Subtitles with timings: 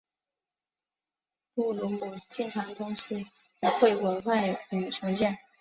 [1.53, 3.23] 布鲁姆经常同时
[3.59, 5.37] 描绘毁坏与重建。